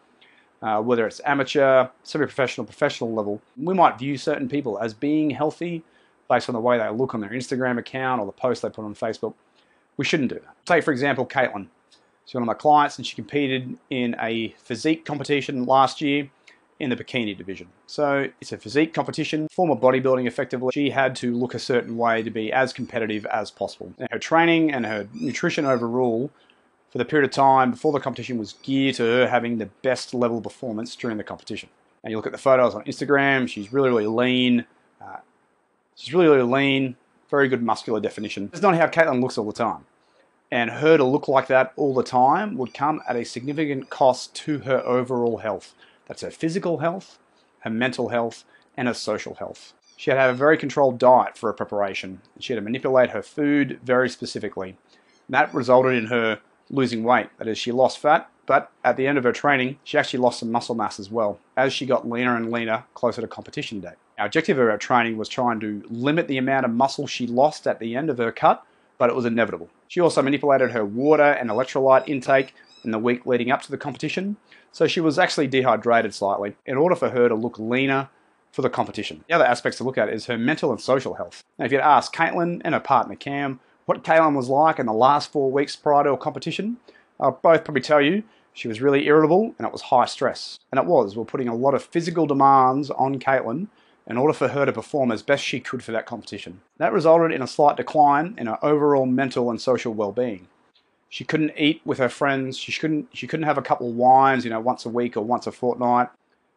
uh, 0.61 0.81
whether 0.81 1.05
it's 1.05 1.19
amateur, 1.25 1.89
semi-professional, 2.03 2.65
professional 2.65 3.13
level. 3.13 3.41
We 3.57 3.73
might 3.73 3.99
view 3.99 4.17
certain 4.17 4.47
people 4.47 4.79
as 4.79 4.93
being 4.93 5.31
healthy 5.31 5.83
based 6.33 6.49
on 6.49 6.53
the 6.53 6.59
way 6.59 6.79
they 6.79 6.89
look 6.89 7.13
on 7.13 7.21
their 7.21 7.29
Instagram 7.29 7.77
account 7.77 8.19
or 8.19 8.25
the 8.25 8.31
post 8.31 8.63
they 8.63 8.69
put 8.69 8.83
on 8.83 8.95
Facebook. 8.95 9.35
We 9.97 10.05
shouldn't 10.05 10.29
do 10.29 10.39
that. 10.39 10.55
Take, 10.65 10.83
for 10.83 10.91
example, 10.91 11.27
Caitlin. 11.27 11.67
She's 12.25 12.33
one 12.33 12.41
of 12.41 12.47
my 12.47 12.55
clients 12.55 12.97
and 12.97 13.05
she 13.05 13.15
competed 13.15 13.77
in 13.89 14.15
a 14.19 14.55
physique 14.57 15.05
competition 15.05 15.65
last 15.65 16.01
year 16.01 16.29
in 16.79 16.89
the 16.89 16.95
bikini 16.95 17.37
division. 17.37 17.67
So 17.85 18.29
it's 18.41 18.51
a 18.51 18.57
physique 18.57 18.93
competition, 18.93 19.47
form 19.49 19.69
of 19.69 19.79
bodybuilding 19.79 20.25
effectively. 20.25 20.71
She 20.73 20.89
had 20.89 21.15
to 21.17 21.35
look 21.35 21.53
a 21.53 21.59
certain 21.59 21.97
way 21.97 22.23
to 22.23 22.31
be 22.31 22.51
as 22.51 22.73
competitive 22.73 23.25
as 23.27 23.51
possible. 23.51 23.93
And 23.99 24.09
her 24.11 24.17
training 24.17 24.71
and 24.71 24.85
her 24.85 25.07
nutrition 25.13 25.65
overall 25.65 26.31
for 26.89 26.97
the 26.97 27.05
period 27.05 27.25
of 27.29 27.31
time 27.31 27.71
before 27.71 27.91
the 27.91 27.99
competition 27.99 28.39
was 28.39 28.53
geared 28.63 28.95
to 28.95 29.03
her 29.03 29.27
having 29.27 29.59
the 29.59 29.67
best 29.83 30.13
level 30.13 30.37
of 30.37 30.43
performance 30.43 30.95
during 30.95 31.17
the 31.17 31.23
competition. 31.23 31.69
And 32.03 32.11
you 32.11 32.17
look 32.17 32.25
at 32.25 32.31
the 32.31 32.37
photos 32.39 32.73
on 32.73 32.83
Instagram, 32.85 33.47
she's 33.47 33.71
really, 33.71 33.89
really 33.89 34.07
lean. 34.07 34.65
Uh, 34.99 35.17
she's 35.95 36.13
really, 36.13 36.27
really 36.27 36.51
lean, 36.51 36.95
very 37.29 37.47
good 37.47 37.63
muscular 37.63 37.99
definition. 37.99 38.49
It's 38.53 38.61
not 38.61 38.75
how 38.75 38.87
Caitlin 38.87 39.21
looks 39.21 39.37
all 39.37 39.45
the 39.45 39.53
time. 39.53 39.85
And 40.51 40.69
her 40.69 40.97
to 40.97 41.03
look 41.03 41.27
like 41.27 41.47
that 41.47 41.73
all 41.75 41.95
the 41.95 42.03
time 42.03 42.57
would 42.57 42.73
come 42.73 43.01
at 43.07 43.15
a 43.15 43.25
significant 43.25 43.89
cost 43.89 44.35
to 44.35 44.59
her 44.59 44.79
overall 44.85 45.37
health. 45.37 45.73
That's 46.07 46.21
her 46.21 46.29
physical 46.29 46.77
health, 46.77 47.17
her 47.61 47.71
mental 47.71 48.09
health, 48.09 48.43
and 48.77 48.87
her 48.87 48.93
social 48.93 49.35
health. 49.35 49.73
She 49.97 50.11
had 50.11 50.15
to 50.15 50.21
have 50.21 50.35
a 50.35 50.37
very 50.37 50.57
controlled 50.57 50.99
diet 50.99 51.37
for 51.37 51.47
her 51.47 51.53
preparation. 51.53 52.21
She 52.39 52.53
had 52.53 52.57
to 52.57 52.61
manipulate 52.61 53.11
her 53.11 53.23
food 53.23 53.79
very 53.83 54.09
specifically. 54.09 54.77
And 55.27 55.35
That 55.35 55.53
resulted 55.53 55.95
in 55.95 56.07
her 56.07 56.39
losing 56.69 57.03
weight. 57.03 57.29
That 57.37 57.47
is, 57.47 57.57
she 57.57 57.71
lost 57.71 57.99
fat, 57.99 58.29
but 58.45 58.71
at 58.83 58.97
the 58.97 59.07
end 59.07 59.17
of 59.17 59.23
her 59.23 59.31
training, 59.31 59.79
she 59.83 59.97
actually 59.97 60.19
lost 60.19 60.39
some 60.39 60.51
muscle 60.51 60.75
mass 60.75 60.99
as 60.99 61.09
well, 61.09 61.39
as 61.55 61.73
she 61.73 61.85
got 61.85 62.07
leaner 62.07 62.35
and 62.35 62.51
leaner 62.51 62.83
closer 62.93 63.21
to 63.21 63.27
competition 63.27 63.79
day. 63.79 63.93
Our 64.17 64.27
objective 64.27 64.59
of 64.59 64.69
our 64.69 64.77
training 64.77 65.17
was 65.17 65.27
trying 65.27 65.59
to 65.61 65.83
limit 65.89 66.27
the 66.27 66.37
amount 66.37 66.65
of 66.65 66.71
muscle 66.71 67.07
she 67.07 67.25
lost 67.25 67.65
at 67.65 67.79
the 67.79 67.95
end 67.95 68.09
of 68.09 68.19
her 68.19 68.31
cut, 68.31 68.63
but 68.97 69.09
it 69.09 69.15
was 69.15 69.25
inevitable. 69.25 69.69
She 69.87 69.99
also 69.99 70.21
manipulated 70.21 70.71
her 70.71 70.85
water 70.85 71.23
and 71.23 71.49
electrolyte 71.49 72.07
intake 72.07 72.53
in 72.83 72.91
the 72.91 72.99
week 72.99 73.25
leading 73.25 73.49
up 73.49 73.61
to 73.63 73.71
the 73.71 73.77
competition, 73.77 74.37
so 74.71 74.87
she 74.87 74.99
was 74.99 75.17
actually 75.17 75.47
dehydrated 75.47 76.13
slightly 76.13 76.55
in 76.65 76.77
order 76.77 76.95
for 76.95 77.09
her 77.09 77.27
to 77.27 77.35
look 77.35 77.57
leaner 77.57 78.09
for 78.51 78.61
the 78.61 78.69
competition. 78.69 79.23
The 79.27 79.33
other 79.33 79.45
aspects 79.45 79.77
to 79.79 79.83
look 79.83 79.97
at 79.97 80.09
is 80.09 80.27
her 80.27 80.37
mental 80.37 80.71
and 80.71 80.79
social 80.79 81.15
health. 81.15 81.43
Now, 81.57 81.65
if 81.65 81.71
you'd 81.71 81.81
ask 81.81 82.13
Caitlin 82.13 82.61
and 82.63 82.75
her 82.75 82.79
partner 82.79 83.15
Cam 83.15 83.59
what 83.85 84.03
Caitlin 84.03 84.35
was 84.35 84.47
like 84.47 84.79
in 84.79 84.85
the 84.85 84.93
last 84.93 85.31
four 85.31 85.51
weeks 85.51 85.75
prior 85.75 86.03
to 86.03 86.11
a 86.11 86.17
competition, 86.17 86.77
I'll 87.19 87.39
both 87.41 87.63
probably 87.63 87.81
tell 87.81 88.01
you 88.01 88.23
she 88.53 88.67
was 88.67 88.79
really 88.79 89.07
irritable 89.07 89.55
and 89.57 89.65
it 89.65 89.73
was 89.73 89.81
high 89.81 90.05
stress. 90.05 90.59
And 90.71 90.79
it 90.79 90.85
was. 90.85 91.15
We 91.15 91.19
we're 91.19 91.25
putting 91.25 91.47
a 91.47 91.55
lot 91.55 91.73
of 91.73 91.83
physical 91.83 92.27
demands 92.27 92.91
on 92.91 93.19
Caitlin 93.19 93.67
in 94.07 94.17
order 94.17 94.33
for 94.33 94.49
her 94.49 94.65
to 94.65 94.73
perform 94.73 95.11
as 95.11 95.23
best 95.23 95.43
she 95.43 95.59
could 95.59 95.83
for 95.83 95.91
that 95.91 96.05
competition. 96.05 96.61
That 96.77 96.93
resulted 96.93 97.31
in 97.31 97.41
a 97.41 97.47
slight 97.47 97.77
decline 97.77 98.35
in 98.37 98.47
her 98.47 98.63
overall 98.63 99.05
mental 99.05 99.49
and 99.49 99.61
social 99.61 99.93
well-being. 99.93 100.47
She 101.09 101.23
couldn't 101.23 101.53
eat 101.57 101.81
with 101.85 101.99
her 101.99 102.09
friends. 102.09 102.57
She 102.57 102.71
couldn't. 102.71 103.09
She 103.13 103.27
couldn't 103.27 103.45
have 103.45 103.59
a 103.59 103.61
couple 103.61 103.89
of 103.89 103.95
wines, 103.95 104.43
you 104.43 104.49
know, 104.49 104.59
once 104.59 104.85
a 104.85 104.89
week 104.89 105.15
or 105.15 105.21
once 105.21 105.45
a 105.45 105.51
fortnight. 105.51 106.09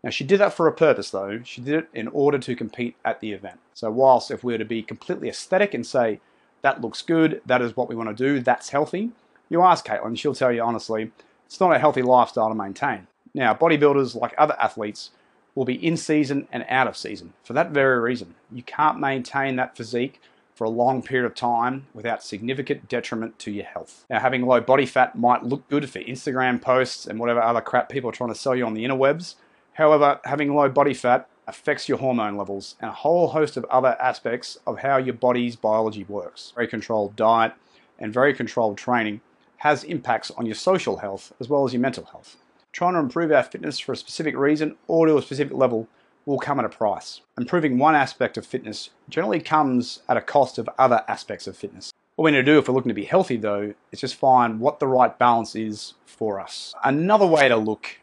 Now 0.02 0.10
she 0.10 0.24
did 0.24 0.40
that 0.40 0.54
for 0.54 0.66
a 0.66 0.72
purpose, 0.72 1.10
though. 1.10 1.42
She 1.44 1.60
did 1.60 1.74
it 1.74 1.88
in 1.92 2.08
order 2.08 2.38
to 2.38 2.56
compete 2.56 2.96
at 3.04 3.20
the 3.20 3.32
event. 3.32 3.60
So 3.74 3.90
whilst 3.90 4.30
if 4.30 4.42
we 4.42 4.54
were 4.54 4.58
to 4.58 4.64
be 4.64 4.82
completely 4.82 5.28
aesthetic 5.28 5.74
and 5.74 5.86
say 5.86 6.20
that 6.62 6.80
looks 6.80 7.02
good, 7.02 7.42
that 7.44 7.60
is 7.60 7.76
what 7.76 7.88
we 7.88 7.94
want 7.94 8.16
to 8.16 8.24
do, 8.24 8.40
that's 8.40 8.70
healthy, 8.70 9.10
you 9.48 9.62
ask 9.62 9.86
Caitlin, 9.86 10.18
she'll 10.18 10.34
tell 10.34 10.52
you 10.52 10.62
honestly, 10.62 11.12
it's 11.44 11.60
not 11.60 11.74
a 11.74 11.78
healthy 11.78 12.02
lifestyle 12.02 12.48
to 12.48 12.54
maintain. 12.54 13.06
Now, 13.34 13.52
bodybuilders, 13.54 14.14
like 14.18 14.34
other 14.38 14.56
athletes, 14.58 15.10
will 15.56 15.64
be 15.64 15.84
in 15.84 15.96
season 15.96 16.46
and 16.52 16.64
out 16.68 16.86
of 16.86 16.96
season 16.96 17.32
for 17.42 17.54
that 17.54 17.72
very 17.72 17.98
reason. 17.98 18.36
You 18.52 18.62
can't 18.62 19.00
maintain 19.00 19.56
that 19.56 19.76
physique 19.76 20.20
for 20.54 20.64
a 20.64 20.70
long 20.70 21.02
period 21.02 21.26
of 21.26 21.34
time 21.34 21.86
without 21.92 22.22
significant 22.22 22.88
detriment 22.88 23.38
to 23.40 23.50
your 23.50 23.64
health. 23.64 24.06
Now, 24.08 24.20
having 24.20 24.46
low 24.46 24.60
body 24.60 24.86
fat 24.86 25.16
might 25.16 25.42
look 25.42 25.68
good 25.68 25.90
for 25.90 25.98
Instagram 26.00 26.62
posts 26.62 27.06
and 27.06 27.18
whatever 27.18 27.42
other 27.42 27.60
crap 27.60 27.88
people 27.88 28.10
are 28.10 28.12
trying 28.12 28.32
to 28.32 28.38
sell 28.38 28.54
you 28.54 28.64
on 28.64 28.74
the 28.74 28.84
interwebs. 28.84 29.34
However, 29.72 30.20
having 30.24 30.54
low 30.54 30.68
body 30.68 30.94
fat 30.94 31.28
affects 31.46 31.88
your 31.88 31.98
hormone 31.98 32.36
levels 32.36 32.74
and 32.80 32.90
a 32.90 32.94
whole 32.94 33.28
host 33.28 33.56
of 33.56 33.64
other 33.66 33.96
aspects 34.00 34.58
of 34.66 34.78
how 34.78 34.96
your 34.96 35.14
body's 35.14 35.56
biology 35.56 36.04
works. 36.04 36.52
Very 36.54 36.68
controlled 36.68 37.16
diet 37.16 37.52
and 37.98 38.12
very 38.12 38.34
controlled 38.34 38.78
training 38.78 39.20
has 39.58 39.84
impacts 39.84 40.30
on 40.32 40.46
your 40.46 40.54
social 40.54 40.98
health 40.98 41.32
as 41.40 41.48
well 41.48 41.64
as 41.64 41.72
your 41.72 41.80
mental 41.80 42.04
health. 42.04 42.36
Trying 42.76 42.92
to 42.92 42.98
improve 42.98 43.32
our 43.32 43.42
fitness 43.42 43.78
for 43.78 43.92
a 43.92 43.96
specific 43.96 44.36
reason 44.36 44.76
or 44.86 45.06
to 45.06 45.16
a 45.16 45.22
specific 45.22 45.54
level 45.56 45.88
will 46.26 46.38
come 46.38 46.58
at 46.58 46.66
a 46.66 46.68
price. 46.68 47.22
Improving 47.38 47.78
one 47.78 47.94
aspect 47.94 48.36
of 48.36 48.44
fitness 48.44 48.90
generally 49.08 49.40
comes 49.40 50.02
at 50.10 50.18
a 50.18 50.20
cost 50.20 50.58
of 50.58 50.68
other 50.78 51.02
aspects 51.08 51.46
of 51.46 51.56
fitness. 51.56 51.90
What 52.16 52.26
we 52.26 52.32
need 52.32 52.36
to 52.36 52.42
do 52.42 52.58
if 52.58 52.68
we're 52.68 52.74
looking 52.74 52.90
to 52.90 52.94
be 52.94 53.06
healthy 53.06 53.38
though, 53.38 53.72
is 53.92 54.00
just 54.00 54.16
find 54.16 54.60
what 54.60 54.78
the 54.78 54.86
right 54.86 55.18
balance 55.18 55.56
is 55.56 55.94
for 56.04 56.38
us. 56.38 56.74
Another 56.84 57.26
way 57.26 57.48
to 57.48 57.56
look 57.56 58.00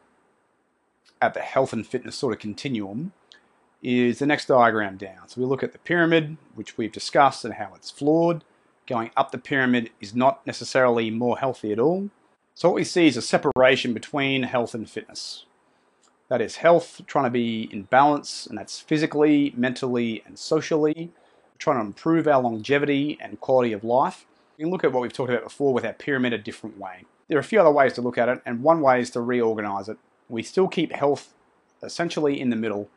at 1.22 1.36
the 1.36 1.42
health 1.42 1.72
and 1.72 1.86
fitness 1.86 2.16
sort 2.16 2.34
of 2.34 2.40
continuum 2.40 3.14
is 3.84 4.18
the 4.18 4.26
next 4.26 4.48
diagram 4.48 4.98
down. 4.98 5.28
So 5.28 5.40
we 5.40 5.46
look 5.46 5.62
at 5.62 5.74
the 5.74 5.78
pyramid, 5.78 6.38
which 6.56 6.80
we've 6.80 6.92
discussed 6.92 7.46
and 7.46 7.54
how 7.54 7.74
it's 7.76 7.92
flawed. 7.92 8.44
Going 8.88 9.12
up 9.16 9.30
the 9.30 9.38
pyramid 9.38 9.92
is 10.02 10.16
not 10.16 10.44
necessarily 10.48 11.12
more 11.12 11.38
healthy 11.38 11.72
at 11.72 11.78
all. 11.78 12.10
So 12.56 12.70
what 12.70 12.76
we 12.76 12.84
see 12.84 13.08
is 13.08 13.18
a 13.18 13.22
separation 13.22 13.94
between 13.94 14.44
health 14.44 14.76
and 14.76 14.88
fitness. 14.88 15.46
That 16.30 16.42
is 16.42 16.58
health, 16.58 17.02
trying 17.08 17.26
to 17.26 17.32
be 17.32 17.68
in 17.72 17.84
balance, 17.84 18.46
and 18.46 18.58
that's 18.58 18.80
physically, 18.80 19.54
mentally, 19.58 20.24
and 20.26 20.38
socially. 20.38 21.12
trying 21.58 21.78
to 21.78 21.86
improve 21.86 22.28
our 22.28 22.42
longevity 22.42 23.18
and 23.22 23.40
quality 23.40 23.72
of 23.72 23.84
life. 23.86 24.26
You 24.58 24.66
can 24.66 24.72
look 24.72 24.84
at 24.84 24.92
what 24.92 25.02
we've 25.02 25.14
talked 25.14 25.30
about 25.30 25.46
before 25.46 25.74
with 25.74 25.86
our 25.86 25.94
pyramid 25.94 26.34
a 26.34 26.38
different 26.38 26.78
way. 26.78 27.06
There 27.28 27.38
are 27.38 27.42
a 27.42 27.44
few 27.44 27.60
other 27.60 27.72
ways 27.72 27.94
to 27.94 28.02
look 28.02 28.18
at 28.18 28.28
it, 28.28 28.42
and 28.46 28.62
one 28.62 28.82
way 28.82 29.00
is 29.00 29.10
to 29.12 29.22
reorganize 29.22 29.88
it. 29.88 29.98
We 30.28 30.44
still 30.44 30.68
keep 30.68 30.92
health 30.92 31.34
essentially 31.82 32.40
in 32.40 32.50
the 32.50 32.56
middle, 32.56 32.90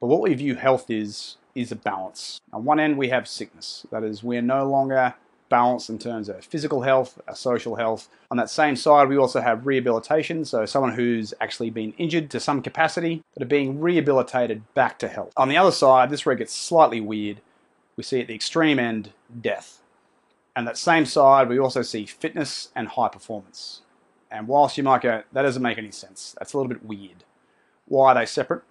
but 0.00 0.08
what 0.08 0.20
we 0.20 0.34
view 0.34 0.54
health 0.56 0.90
is 0.90 1.36
is 1.54 1.72
a 1.72 1.76
balance. 1.76 2.38
On 2.52 2.64
one 2.64 2.78
end, 2.78 2.98
we 2.98 3.08
have 3.08 3.26
sickness. 3.26 3.86
That 3.90 4.04
is, 4.04 4.22
we're 4.22 4.42
no 4.42 4.68
longer 4.68 5.14
balanced 5.48 5.90
in 5.90 5.98
terms 5.98 6.28
of 6.28 6.44
physical 6.44 6.82
health, 6.82 7.20
our 7.28 7.34
social 7.34 7.76
health. 7.76 8.08
On 8.30 8.36
that 8.36 8.50
same 8.50 8.76
side, 8.76 9.08
we 9.08 9.16
also 9.16 9.40
have 9.40 9.66
rehabilitation, 9.66 10.44
so 10.44 10.66
someone 10.66 10.92
who's 10.92 11.32
actually 11.40 11.70
been 11.70 11.92
injured 11.98 12.30
to 12.30 12.40
some 12.40 12.62
capacity, 12.62 13.22
that 13.34 13.42
are 13.42 13.46
being 13.46 13.80
rehabilitated 13.80 14.62
back 14.74 14.98
to 14.98 15.08
health. 15.08 15.32
On 15.36 15.48
the 15.48 15.56
other 15.56 15.72
side, 15.72 16.10
this 16.10 16.26
where 16.26 16.34
it 16.34 16.38
gets 16.38 16.54
slightly 16.54 17.00
weird. 17.00 17.40
We 17.96 18.02
see 18.02 18.20
at 18.20 18.26
the 18.26 18.34
extreme 18.34 18.78
end, 18.78 19.12
death. 19.40 19.80
And 20.54 20.66
that 20.66 20.78
same 20.78 21.06
side, 21.06 21.48
we 21.48 21.58
also 21.58 21.82
see 21.82 22.06
fitness 22.06 22.70
and 22.74 22.88
high 22.88 23.08
performance. 23.08 23.82
And 24.30 24.48
whilst 24.48 24.76
you 24.76 24.82
might 24.82 25.02
go, 25.02 25.22
that 25.32 25.42
doesn't 25.42 25.62
make 25.62 25.78
any 25.78 25.90
sense, 25.90 26.34
that's 26.38 26.52
a 26.52 26.56
little 26.56 26.68
bit 26.68 26.84
weird. 26.84 27.24
Why 27.86 28.12
are 28.12 28.14
they 28.14 28.26
separate? 28.26 28.62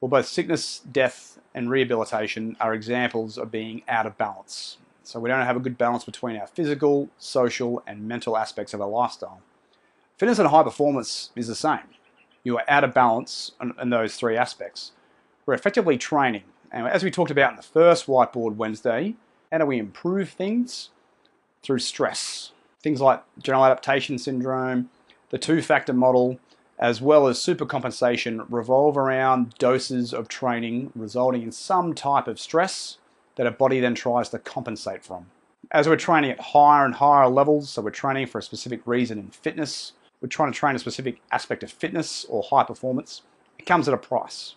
Well, 0.00 0.08
both 0.08 0.26
sickness, 0.26 0.80
death, 0.80 1.38
and 1.54 1.70
rehabilitation 1.70 2.56
are 2.60 2.74
examples 2.74 3.38
of 3.38 3.50
being 3.50 3.82
out 3.88 4.06
of 4.06 4.18
balance. 4.18 4.78
So 5.04 5.18
we 5.18 5.28
don't 5.28 5.44
have 5.44 5.56
a 5.56 5.60
good 5.60 5.78
balance 5.78 6.04
between 6.04 6.36
our 6.36 6.46
physical, 6.46 7.08
social, 7.18 7.82
and 7.86 8.06
mental 8.06 8.36
aspects 8.36 8.72
of 8.72 8.80
our 8.80 8.88
lifestyle. 8.88 9.40
Fitness 10.16 10.38
and 10.38 10.48
high 10.48 10.62
performance 10.62 11.30
is 11.34 11.48
the 11.48 11.54
same. 11.54 11.80
You 12.44 12.58
are 12.58 12.64
out 12.68 12.84
of 12.84 12.94
balance 12.94 13.52
in 13.80 13.90
those 13.90 14.16
three 14.16 14.36
aspects. 14.36 14.92
We're 15.46 15.54
effectively 15.54 15.98
training. 15.98 16.44
And 16.70 16.86
as 16.86 17.02
we 17.02 17.10
talked 17.10 17.30
about 17.30 17.50
in 17.50 17.56
the 17.56 17.62
first 17.62 18.06
Whiteboard 18.06 18.56
Wednesday, 18.56 19.16
how 19.50 19.58
do 19.58 19.66
we 19.66 19.78
improve 19.78 20.30
things? 20.30 20.90
Through 21.62 21.80
stress. 21.80 22.52
Things 22.80 23.00
like 23.00 23.22
general 23.40 23.64
adaptation 23.64 24.18
syndrome, 24.18 24.90
the 25.30 25.38
two 25.38 25.62
factor 25.62 25.92
model, 25.92 26.38
as 26.78 27.00
well 27.00 27.28
as 27.28 27.38
supercompensation 27.38 28.44
revolve 28.48 28.96
around 28.96 29.54
doses 29.58 30.12
of 30.12 30.26
training 30.28 30.90
resulting 30.94 31.42
in 31.42 31.52
some 31.52 31.94
type 31.94 32.26
of 32.26 32.40
stress 32.40 32.98
that 33.42 33.48
a 33.48 33.56
body 33.56 33.80
then 33.80 33.96
tries 33.96 34.28
to 34.28 34.38
compensate 34.38 35.02
from. 35.02 35.26
As 35.72 35.88
we're 35.88 35.96
training 35.96 36.30
at 36.30 36.38
higher 36.38 36.84
and 36.84 36.94
higher 36.94 37.28
levels, 37.28 37.70
so 37.70 37.82
we're 37.82 37.90
training 37.90 38.28
for 38.28 38.38
a 38.38 38.42
specific 38.42 38.80
reason 38.86 39.18
in 39.18 39.30
fitness, 39.30 39.94
we're 40.20 40.28
trying 40.28 40.52
to 40.52 40.56
train 40.56 40.76
a 40.76 40.78
specific 40.78 41.20
aspect 41.32 41.64
of 41.64 41.72
fitness 41.72 42.24
or 42.28 42.44
high 42.44 42.62
performance, 42.62 43.22
it 43.58 43.66
comes 43.66 43.88
at 43.88 43.94
a 43.94 43.98
price. 43.98 44.54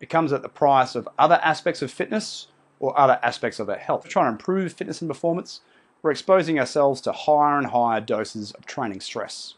It 0.00 0.08
comes 0.08 0.32
at 0.32 0.42
the 0.42 0.48
price 0.48 0.96
of 0.96 1.08
other 1.16 1.38
aspects 1.40 1.82
of 1.82 1.92
fitness 1.92 2.48
or 2.80 2.98
other 2.98 3.20
aspects 3.22 3.60
of 3.60 3.70
our 3.70 3.76
health. 3.76 4.02
We're 4.04 4.10
trying 4.10 4.26
to 4.26 4.32
improve 4.32 4.72
fitness 4.72 5.00
and 5.00 5.08
performance, 5.08 5.60
we're 6.02 6.10
exposing 6.10 6.58
ourselves 6.58 7.00
to 7.02 7.12
higher 7.12 7.58
and 7.58 7.68
higher 7.68 8.00
doses 8.00 8.50
of 8.50 8.66
training 8.66 9.02
stress. 9.02 9.54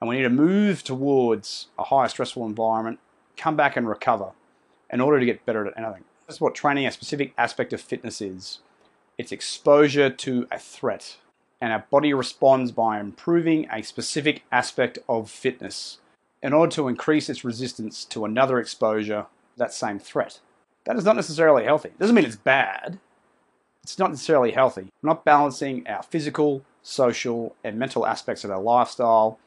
And 0.00 0.08
we 0.08 0.16
need 0.16 0.22
to 0.22 0.30
move 0.30 0.82
towards 0.82 1.68
a 1.78 1.84
higher 1.84 2.08
stressful 2.08 2.44
environment, 2.44 2.98
come 3.36 3.54
back 3.54 3.76
and 3.76 3.88
recover 3.88 4.30
in 4.90 5.00
order 5.00 5.20
to 5.20 5.26
get 5.26 5.46
better 5.46 5.64
at 5.64 5.78
anything. 5.78 6.02
That's 6.32 6.40
what 6.40 6.54
training 6.54 6.86
a 6.86 6.90
specific 6.90 7.34
aspect 7.36 7.74
of 7.74 7.80
fitness 7.82 8.22
is. 8.22 8.60
It's 9.18 9.32
exposure 9.32 10.08
to 10.08 10.48
a 10.50 10.58
threat. 10.58 11.18
And 11.60 11.74
our 11.74 11.84
body 11.90 12.14
responds 12.14 12.72
by 12.72 12.98
improving 12.98 13.68
a 13.70 13.82
specific 13.82 14.42
aspect 14.50 14.98
of 15.10 15.30
fitness 15.30 15.98
in 16.42 16.54
order 16.54 16.72
to 16.76 16.88
increase 16.88 17.28
its 17.28 17.44
resistance 17.44 18.06
to 18.06 18.24
another 18.24 18.58
exposure, 18.58 19.26
that 19.58 19.74
same 19.74 19.98
threat. 19.98 20.40
That 20.84 20.96
is 20.96 21.04
not 21.04 21.16
necessarily 21.16 21.64
healthy. 21.64 21.90
It 21.90 21.98
doesn't 21.98 22.16
mean 22.16 22.24
it's 22.24 22.36
bad. 22.36 22.98
It's 23.82 23.98
not 23.98 24.08
necessarily 24.08 24.52
healthy. 24.52 24.88
We're 25.02 25.10
not 25.10 25.26
balancing 25.26 25.86
our 25.86 26.02
physical, 26.02 26.64
social, 26.82 27.54
and 27.62 27.78
mental 27.78 28.06
aspects 28.06 28.42
of 28.42 28.50
our 28.50 28.62
lifestyle 28.62 29.38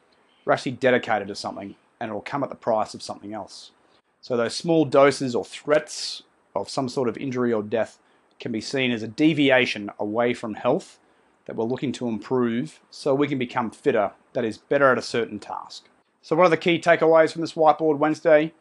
we're 0.44 0.52
actually 0.52 0.70
dedicated 0.70 1.26
to 1.26 1.34
something 1.34 1.74
and 1.98 2.12
it 2.12 2.14
will 2.14 2.20
come 2.20 2.44
at 2.44 2.48
the 2.48 2.54
price 2.54 2.94
of 2.94 3.02
something 3.02 3.34
else. 3.34 3.72
So 4.20 4.36
those 4.36 4.54
small 4.54 4.84
doses 4.84 5.34
or 5.34 5.44
threats 5.44 6.22
of 6.60 6.70
some 6.70 6.88
sort 6.88 7.08
of 7.08 7.16
injury 7.16 7.52
or 7.52 7.62
death 7.62 7.98
can 8.38 8.52
be 8.52 8.60
seen 8.60 8.90
as 8.90 9.02
a 9.02 9.08
deviation 9.08 9.90
away 9.98 10.34
from 10.34 10.54
health 10.54 10.98
that 11.46 11.56
we're 11.56 11.64
looking 11.64 11.92
to 11.92 12.08
improve 12.08 12.80
so 12.90 13.14
we 13.14 13.28
can 13.28 13.38
become 13.38 13.70
fitter, 13.70 14.12
that 14.32 14.44
is, 14.44 14.58
better 14.58 14.90
at 14.90 14.98
a 14.98 15.02
certain 15.02 15.38
task. 15.38 15.88
So, 16.20 16.34
what 16.36 16.46
are 16.46 16.50
the 16.50 16.56
key 16.56 16.80
takeaways 16.80 17.32
from 17.32 17.40
this 17.40 17.54
Whiteboard 17.54 17.98
Wednesday? 17.98 18.52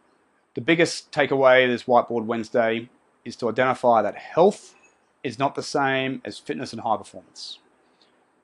The 0.53 0.61
biggest 0.61 1.11
takeaway 1.11 1.67
this 1.67 1.83
Whiteboard 1.83 2.25
Wednesday 2.25 2.89
is 3.25 3.35
to 3.37 3.49
identify 3.49 4.01
that 4.01 4.15
health 4.15 4.75
is 5.23 5.39
not 5.39 5.55
the 5.55 5.63
same 5.63 6.21
as 6.23 6.37
fitness 6.37 6.71
and 6.71 6.81
high 6.81 6.97
performance. 6.97 7.59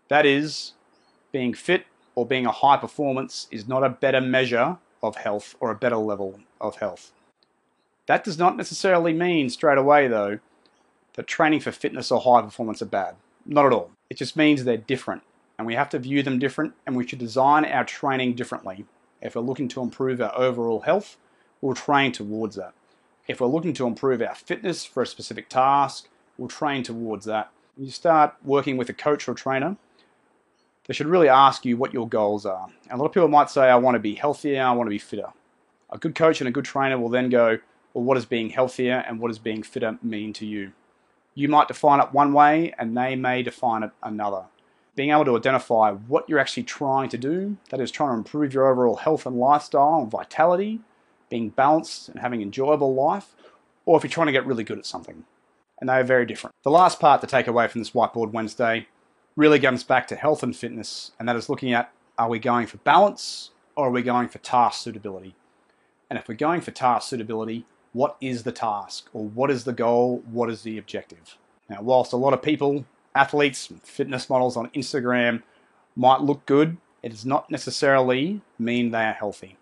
That 0.07 0.25
is, 0.25 0.73
being 1.31 1.53
fit 1.53 1.85
or 2.15 2.25
being 2.25 2.45
a 2.45 2.51
high 2.51 2.77
performance 2.77 3.47
is 3.51 3.67
not 3.67 3.83
a 3.83 3.89
better 3.89 4.19
measure 4.19 4.77
of 5.03 5.15
health 5.15 5.55
or 5.59 5.71
a 5.71 5.75
better 5.75 5.97
level 5.97 6.39
of 6.59 6.77
health. 6.77 7.11
That 8.11 8.25
does 8.25 8.37
not 8.37 8.57
necessarily 8.57 9.13
mean 9.13 9.49
straight 9.49 9.77
away, 9.77 10.09
though, 10.09 10.39
that 11.13 11.27
training 11.27 11.61
for 11.61 11.71
fitness 11.71 12.11
or 12.11 12.19
high 12.19 12.41
performance 12.41 12.81
are 12.81 12.85
bad. 12.85 13.15
Not 13.45 13.65
at 13.65 13.71
all. 13.71 13.91
It 14.09 14.17
just 14.17 14.35
means 14.35 14.65
they're 14.65 14.75
different, 14.75 15.23
and 15.57 15.65
we 15.65 15.75
have 15.75 15.87
to 15.91 15.97
view 15.97 16.21
them 16.21 16.37
different, 16.37 16.73
and 16.85 16.97
we 16.97 17.07
should 17.07 17.19
design 17.19 17.63
our 17.63 17.85
training 17.85 18.33
differently. 18.33 18.83
If 19.21 19.35
we're 19.35 19.43
looking 19.43 19.69
to 19.69 19.81
improve 19.81 20.19
our 20.19 20.37
overall 20.37 20.81
health, 20.81 21.15
we'll 21.61 21.73
train 21.73 22.11
towards 22.11 22.57
that. 22.57 22.73
If 23.29 23.39
we're 23.39 23.47
looking 23.47 23.71
to 23.75 23.87
improve 23.87 24.21
our 24.21 24.35
fitness 24.35 24.83
for 24.83 25.01
a 25.01 25.07
specific 25.07 25.47
task, 25.47 26.09
we'll 26.37 26.49
train 26.49 26.83
towards 26.83 27.23
that. 27.27 27.49
When 27.77 27.85
you 27.85 27.93
start 27.93 28.35
working 28.43 28.75
with 28.75 28.89
a 28.89 28.93
coach 28.93 29.29
or 29.29 29.35
trainer, 29.35 29.77
they 30.85 30.93
should 30.93 31.07
really 31.07 31.29
ask 31.29 31.63
you 31.63 31.77
what 31.77 31.93
your 31.93 32.09
goals 32.09 32.45
are. 32.45 32.67
And 32.89 32.91
a 32.91 32.97
lot 32.97 33.05
of 33.05 33.13
people 33.13 33.29
might 33.29 33.49
say, 33.49 33.69
I 33.69 33.77
want 33.77 33.95
to 33.95 33.99
be 33.99 34.15
healthier, 34.15 34.63
I 34.63 34.73
want 34.73 34.87
to 34.87 34.91
be 34.91 34.97
fitter. 34.97 35.31
A 35.89 35.97
good 35.97 36.13
coach 36.13 36.41
and 36.41 36.49
a 36.49 36.51
good 36.51 36.65
trainer 36.65 36.99
will 36.99 37.07
then 37.07 37.29
go, 37.29 37.59
well, 37.93 38.03
what 38.03 38.15
does 38.15 38.25
being 38.25 38.49
healthier 38.49 39.03
and 39.07 39.19
what 39.19 39.27
does 39.29 39.39
being 39.39 39.63
fitter 39.63 39.97
mean 40.01 40.33
to 40.33 40.45
you? 40.45 40.71
You 41.33 41.47
might 41.47 41.67
define 41.67 41.99
it 41.99 42.13
one 42.13 42.33
way 42.33 42.73
and 42.77 42.95
they 42.95 43.15
may 43.15 43.43
define 43.43 43.83
it 43.83 43.91
another. 44.03 44.45
Being 44.95 45.11
able 45.11 45.25
to 45.25 45.37
identify 45.37 45.91
what 45.93 46.27
you're 46.27 46.39
actually 46.39 46.63
trying 46.63 47.09
to 47.09 47.17
do, 47.17 47.57
that 47.69 47.79
is 47.79 47.91
trying 47.91 48.11
to 48.11 48.17
improve 48.17 48.53
your 48.53 48.69
overall 48.69 48.97
health 48.97 49.25
and 49.25 49.37
lifestyle 49.37 49.99
and 50.01 50.11
vitality, 50.11 50.81
being 51.29 51.49
balanced 51.49 52.09
and 52.09 52.19
having 52.19 52.41
enjoyable 52.41 52.93
life, 52.93 53.33
or 53.85 53.97
if 53.97 54.03
you're 54.03 54.11
trying 54.11 54.27
to 54.27 54.33
get 54.33 54.45
really 54.45 54.65
good 54.65 54.77
at 54.77 54.85
something. 54.85 55.23
And 55.79 55.89
they 55.89 55.93
are 55.93 56.03
very 56.03 56.25
different. 56.25 56.53
The 56.63 56.71
last 56.71 56.99
part 56.99 57.21
to 57.21 57.27
take 57.27 57.47
away 57.47 57.67
from 57.67 57.81
this 57.81 57.91
Whiteboard 57.91 58.31
Wednesday 58.31 58.87
really 59.35 59.59
comes 59.59 59.83
back 59.83 60.07
to 60.07 60.15
health 60.15 60.43
and 60.43 60.55
fitness, 60.55 61.11
and 61.17 61.27
that 61.27 61.37
is 61.37 61.49
looking 61.49 61.73
at 61.73 61.91
are 62.17 62.29
we 62.29 62.37
going 62.37 62.67
for 62.67 62.77
balance 62.77 63.51
or 63.75 63.87
are 63.87 63.91
we 63.91 64.01
going 64.01 64.27
for 64.27 64.37
task 64.39 64.83
suitability? 64.83 65.35
And 66.09 66.19
if 66.19 66.27
we're 66.27 66.35
going 66.35 66.61
for 66.61 66.71
task 66.71 67.09
suitability, 67.09 67.65
what 67.93 68.17
is 68.21 68.43
the 68.43 68.51
task 68.51 69.09
or 69.13 69.25
what 69.25 69.51
is 69.51 69.63
the 69.63 69.73
goal? 69.73 70.23
What 70.31 70.49
is 70.49 70.61
the 70.61 70.77
objective? 70.77 71.37
Now, 71.69 71.81
whilst 71.81 72.13
a 72.13 72.17
lot 72.17 72.33
of 72.33 72.41
people, 72.41 72.85
athletes, 73.15 73.71
fitness 73.83 74.29
models 74.29 74.57
on 74.57 74.69
Instagram 74.69 75.43
might 75.95 76.21
look 76.21 76.45
good, 76.45 76.77
it 77.03 77.09
does 77.09 77.25
not 77.25 77.49
necessarily 77.49 78.41
mean 78.59 78.91
they 78.91 79.05
are 79.05 79.13
healthy. 79.13 79.57